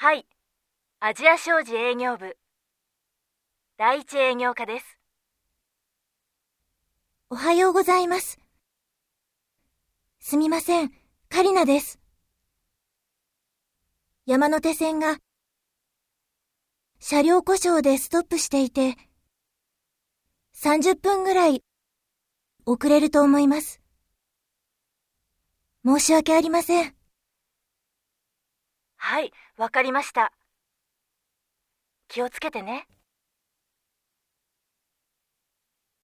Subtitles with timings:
[0.00, 0.28] はい、
[1.00, 2.36] アジア商事営業部
[3.76, 4.96] 第一営業課です。
[7.30, 8.38] おはようございます。
[10.20, 10.92] すみません、
[11.28, 11.98] カリナです。
[14.24, 15.18] 山手線が
[17.00, 18.94] 車両故障でストップしていて、
[20.54, 21.64] 30分ぐらい
[22.66, 23.80] 遅れると思います。
[25.84, 26.97] 申し訳ありません。
[29.18, 30.32] はい、わかりました。
[32.06, 32.86] 気をつけてね。